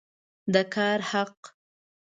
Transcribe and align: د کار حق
د 0.53 0.55
کار 0.73 0.99
حق 1.09 1.37